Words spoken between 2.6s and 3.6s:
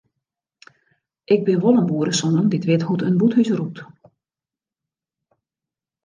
wit hoe't in bûthús